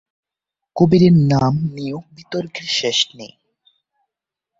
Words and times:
কবির 0.75 1.03
নাম 1.31 1.53
নিয়েও 1.73 1.99
বিতর্কের 2.15 2.67
শেষ 2.79 2.97
নেই। 3.15 3.33